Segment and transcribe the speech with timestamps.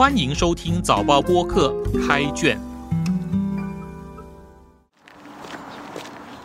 [0.00, 1.74] 欢迎收听早报播客
[2.08, 2.58] 开卷，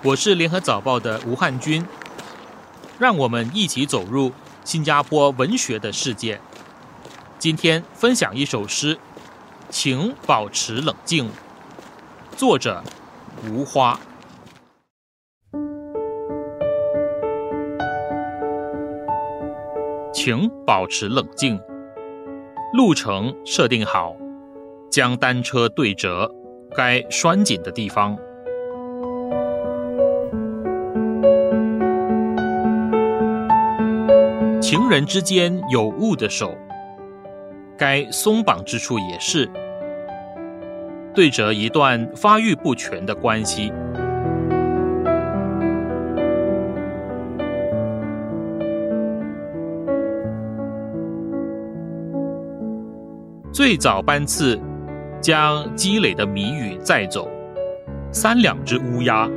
[0.03, 1.81] 我是联合早报的吴汉军，
[2.99, 4.33] 让我们一起走入
[4.65, 6.37] 新加坡文学的世界。
[7.39, 8.99] 今天分享一首诗，
[9.69, 11.29] 请保持冷静。
[12.35, 12.83] 作者
[13.47, 13.97] 吴花，
[20.13, 21.57] 请保持冷静。
[22.75, 24.17] 路程设定好，
[24.91, 26.29] 将单车对折
[26.75, 28.17] 该拴紧的地方。
[34.59, 36.53] 情人之间有物的手，
[37.77, 39.49] 该松绑之处也是
[41.13, 43.71] 对折一段发育不全的关系。
[53.65, 54.61] 最早班次，
[55.19, 57.27] 将积累的谜语载走。
[58.11, 59.27] 三两只乌鸦，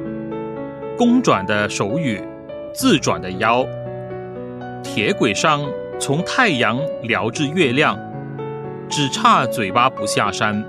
[0.98, 2.23] 公转的手语，
[2.75, 3.65] 自转的腰。
[4.83, 5.62] 铁轨上
[5.98, 7.98] 从太阳聊至月亮，
[8.91, 10.63] 只差嘴巴不下山。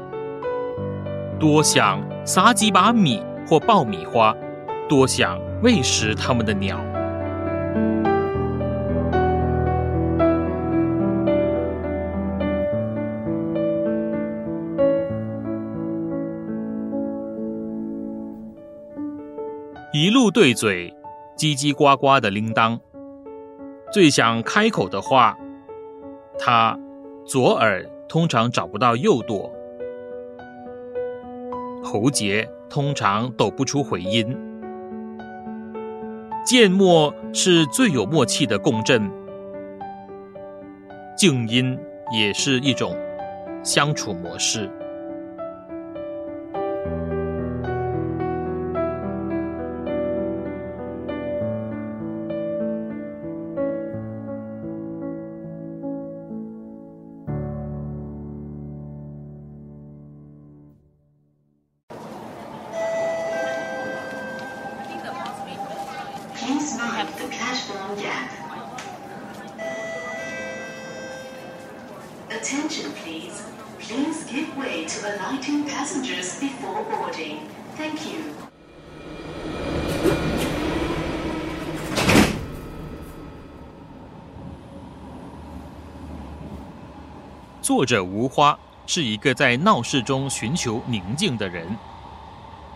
[1.37, 4.33] 多想撒几把米或爆米花，
[4.87, 6.79] 多想喂食它们的鸟。
[20.01, 20.95] 一路对嘴，
[21.37, 22.79] 叽叽呱呱的铃铛。
[23.91, 25.37] 最想开口的话，
[26.39, 26.79] 他
[27.25, 29.51] 左耳通常找不到右朵，
[31.83, 34.33] 喉结通常抖不出回音。
[36.45, 39.11] 缄默是最有默契的共振，
[41.17, 41.77] 静音
[42.17, 42.95] 也是一种
[43.63, 44.71] 相处模式。
[72.29, 73.43] Attention, please.
[73.79, 77.39] Please give way to alighting passengers before boarding.
[77.75, 78.21] Thank you.
[87.61, 88.57] 作者无花
[88.87, 91.77] 是一个在闹市中寻求宁静的人。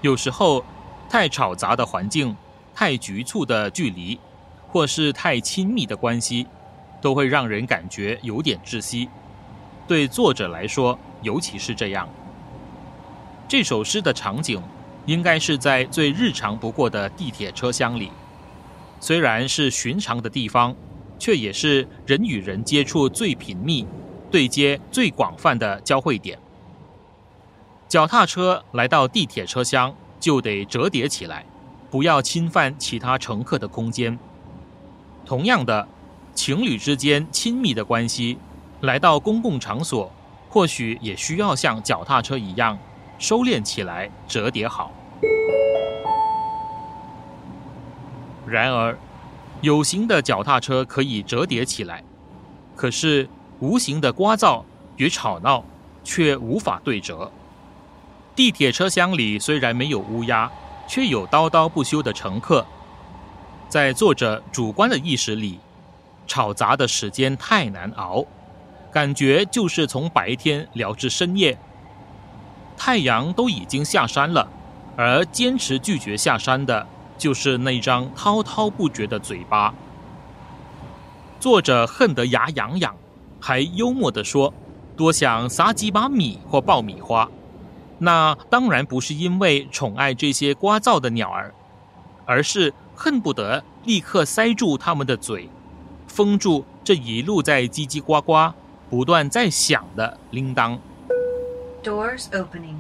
[0.02, 0.64] 有时候，
[1.10, 2.36] 太吵杂的环境、
[2.76, 4.20] 太局促的距离，
[4.68, 6.48] 或是太亲密的关系，
[7.02, 9.10] 都会让人感觉有点窒息。
[9.88, 12.08] 对作者来说，尤其是这样。
[13.48, 14.62] 这首诗的场景
[15.06, 18.10] 应该是在最日常不过的地铁车厢里，
[19.00, 20.76] 虽然是寻常的地方，
[21.20, 23.86] 却也是人与人接触最频密、
[24.32, 26.40] 对接最广泛的交汇点。
[27.88, 31.46] 脚踏车来到地铁车厢就得折叠起来，
[31.94, 34.18] 不要侵犯其他乘客的空间。
[35.28, 35.88] 同样的，
[36.34, 38.40] 情侣之间亲密的关系。
[38.82, 40.12] 来到公共场所，
[40.50, 42.80] 或许也需要像脚踏车一样
[43.20, 44.92] 收敛起来、折叠好。
[48.48, 48.98] 然而，
[49.62, 52.04] 有形的脚踏车可以折叠起来，
[52.76, 53.30] 可是
[53.60, 54.64] 无形的聒噪
[54.98, 55.64] 与吵闹
[56.04, 57.32] 却无法对折。
[58.36, 60.52] 地铁车厢里虽然没有乌鸦，
[60.94, 62.64] 却有叨叨不休的乘客。
[63.68, 65.60] 在作者主观的意识里，
[66.28, 68.24] 吵杂的时间太难熬。
[68.92, 71.58] 感觉就是从白天聊至深夜，
[72.78, 74.48] 太阳都已经下山了，
[74.96, 76.86] 而坚持拒绝下山的，
[77.18, 79.74] 就是那张滔滔不绝的嘴巴。
[81.40, 82.96] 作者恨得牙痒痒，
[83.42, 84.54] 还幽默地说
[84.96, 87.28] ：“多想撒几把米或爆米花。”
[88.04, 91.54] 那当然不是因为宠爱这些聒噪的鸟儿，
[92.26, 95.50] 而是恨不得立刻塞住它们的嘴，
[96.06, 98.54] 封住这一路在叽叽呱呱。
[98.90, 100.78] 不断在响的铃铛。
[101.84, 102.76] Doors opening。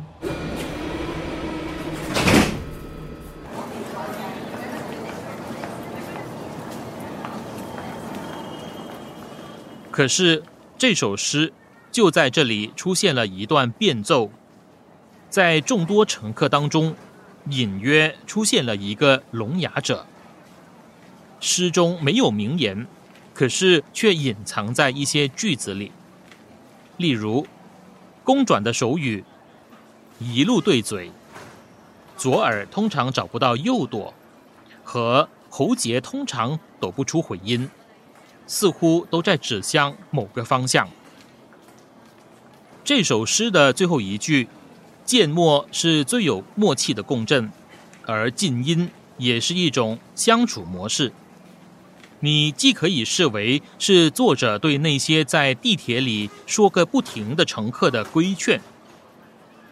[9.89, 10.43] 可是
[10.77, 11.51] 这首诗
[11.91, 14.29] 就在这里出现了一段变奏，
[15.33, 16.93] 在众多乘客当中，
[17.49, 20.05] 隐约出现了一个聋哑者。
[21.39, 22.85] 诗中没有名言，
[23.33, 25.91] 可是却隐藏在一些句子里。
[26.97, 27.47] 例如，
[28.23, 29.23] 公转的手语，
[30.19, 31.11] 一路对嘴，
[32.15, 34.13] 左耳通常找不到右朵，
[34.83, 37.67] 和喉结通常抖不出回音，
[38.45, 40.87] 似乎都在指向某个方向。
[42.83, 44.47] 这首诗的最后一句，
[45.05, 47.51] 渐默是最有默契的共振，
[48.05, 51.11] 而静音也是一种相处模式。
[52.19, 58.61] 你既可以视为是作者对那些在地铁里说个不停的乘客的规劝，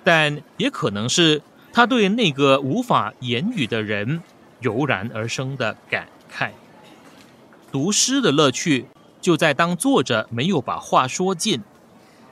[0.04, 1.42] 但也可能是
[1.72, 4.22] 他对那个无法言语的人
[4.60, 6.50] 油然而生的感慨。
[7.72, 8.86] 读诗的乐趣
[9.22, 11.62] 就在当作者没有把话说尽，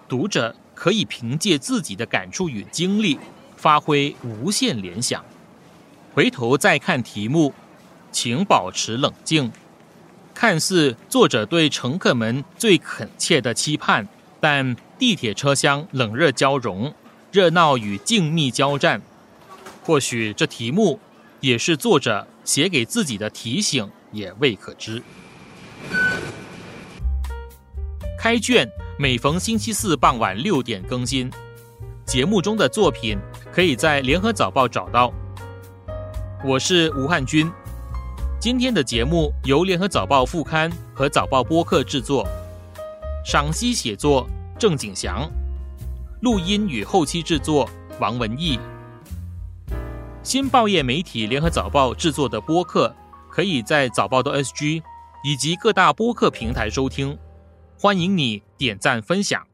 [0.10, 3.20] 读者可以凭借自己的感触与经历，
[3.58, 5.26] 发挥无限联想。
[6.14, 7.54] 回头再看题目，
[8.14, 9.52] 请保持冷静。
[10.34, 14.08] 看似作者对乘客们最恳切的期盼，
[14.40, 16.94] 但地铁车厢冷热交融，
[17.30, 19.02] 热闹与静谧交战。
[19.84, 20.98] 或许这题目
[21.42, 25.04] 也是作者写给自己的提醒，也未可知。
[28.18, 28.70] 开卷
[29.02, 31.32] 每逢星期四傍晚六点更新，
[32.06, 33.18] 节目中的作品
[33.50, 35.10] 可以在联合早报找到。
[36.44, 37.50] 我是吴汉军。
[38.42, 42.28] 今天的节目由联合早报副刊和早报播客制作，
[43.24, 44.28] 赏析写作
[44.60, 45.32] 郑景祥，
[46.20, 47.70] 录音与后期制作
[48.02, 48.60] 王文义。
[50.24, 52.94] 新报业媒体联合早报制作的播客，
[53.32, 54.84] 可以在早报的 SG
[55.24, 57.18] 以及各大播客平台收听，
[57.82, 59.49] 欢迎你点赞分享。